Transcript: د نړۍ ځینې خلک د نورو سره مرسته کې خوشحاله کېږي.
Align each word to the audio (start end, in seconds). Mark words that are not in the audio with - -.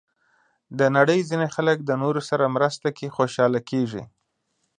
د 0.77 0.79
نړۍ 0.97 1.19
ځینې 1.29 1.47
خلک 1.55 1.77
د 1.83 1.91
نورو 2.01 2.21
سره 2.29 2.53
مرسته 2.55 2.87
کې 2.97 3.13
خوشحاله 3.15 3.59
کېږي. 3.69 4.03